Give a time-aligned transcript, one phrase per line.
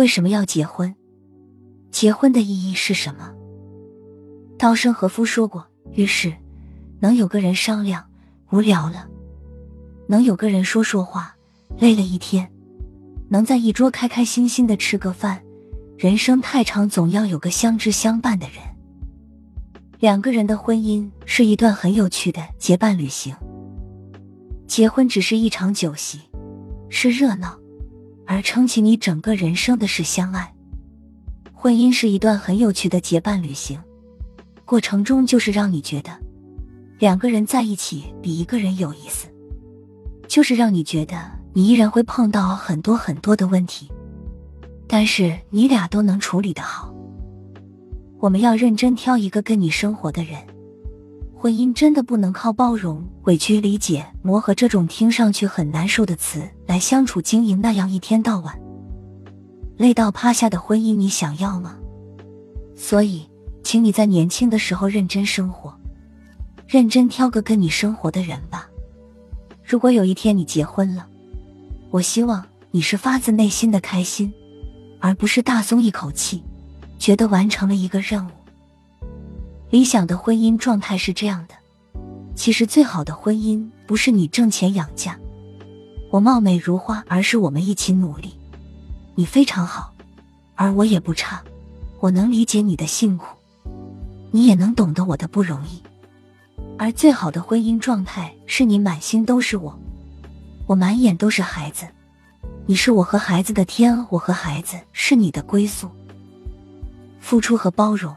[0.00, 0.94] 为什么要结婚？
[1.90, 3.34] 结婚的意义是什么？
[4.56, 6.32] 稻盛和夫说过：“于是
[7.00, 8.02] 能有个人商量，
[8.50, 9.06] 无聊了；
[10.08, 11.36] 能有个人说说话，
[11.78, 12.46] 累了一天；
[13.28, 15.42] 能在一桌开开心心的吃个饭。
[15.98, 18.56] 人生太长，总要有个相知相伴的人。
[19.98, 23.36] 两个人的婚姻是一段很有趣的结伴旅行。
[24.66, 26.20] 结婚只是一场酒席，
[26.88, 27.54] 是热闹。”
[28.30, 30.54] 而撑起你整个人生的是相爱，
[31.52, 33.76] 婚姻是一段很有趣的结伴旅行，
[34.64, 36.12] 过程中就是让你觉得
[37.00, 39.26] 两个人在一起比一个人有意思，
[40.28, 41.16] 就是让你觉得
[41.52, 43.90] 你依然会碰到很多很多的问题，
[44.86, 46.94] 但是你俩都能处理的好。
[48.20, 50.38] 我们要认真挑一个跟你生活的人。
[51.42, 58.60] 婚姻真的不能靠包容、委屈、理解、磨合这种听上去很难受的词来相处经营，那样一天到晚
[59.78, 61.78] 累到趴下的婚姻，你想要吗？
[62.76, 63.26] 所以，
[63.62, 65.74] 请你在年轻的时候认真生活，
[66.66, 68.68] 认真挑个跟你生活的人吧。
[69.64, 71.06] 如果有一天你结婚了，
[71.88, 74.30] 我希望你是发自内心的开心，
[74.98, 76.44] 而不是大松一口气，
[76.98, 78.30] 觉得完成了一个任务。
[79.70, 81.54] 理想的婚姻状态是这样的：
[82.34, 85.16] 其实最好的婚姻不是你挣钱养家，
[86.10, 88.34] 我貌美如花，而是我们一起努力。
[89.14, 89.94] 你非常好，
[90.56, 91.40] 而我也不差。
[92.00, 93.26] 我能理解你的辛苦，
[94.32, 95.80] 你也能懂得我的不容易。
[96.76, 99.78] 而最好的婚姻状态是你满心都是我，
[100.66, 101.86] 我满眼都是孩子。
[102.66, 105.88] 你是我和孩子的天，我和孩子是你的归宿。
[107.20, 108.12] 付出和包容。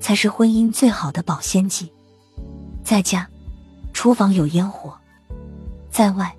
[0.00, 1.92] 才是婚姻最好的保鲜剂。
[2.82, 3.28] 在家，
[3.92, 4.92] 厨房有烟火；
[5.90, 6.34] 在外，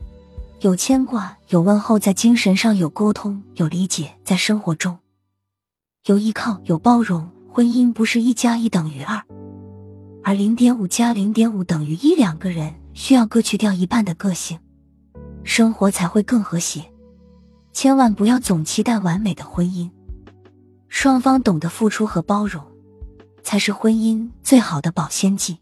[0.61, 4.97] 有牵挂，有问候；在精神上有沟通，有理解；在生活中，
[6.05, 7.29] 有依靠，有包容。
[7.49, 9.19] 婚姻不是一加一等于二，
[10.23, 12.13] 而零点五加零点五等于一。
[12.13, 14.59] 两个人需要各去掉一半的个性，
[15.43, 16.85] 生活才会更和谐。
[17.73, 19.89] 千万不要总期待完美的婚姻，
[20.87, 22.63] 双方懂得付出和包容。
[23.47, 25.59] 才是婚姻最好的保鲜剂。